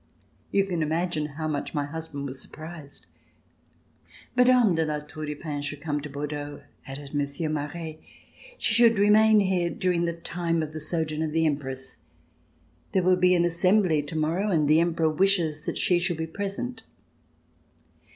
[0.49, 3.05] You can imagine how much my husband was surprised.
[4.35, 4.73] "Mme.
[4.73, 8.01] de La Tour du Pin should come to Bor deaux," added Monsieur Maret.
[8.57, 11.97] "She should remain here during the time of the sojourn of the Empress.
[12.93, 16.81] There will be an Assembly tomorrow and the Emperor wishes that she should be present."